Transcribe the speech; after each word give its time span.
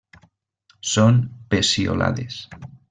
Són 0.93 1.21
peciolades. 1.55 2.45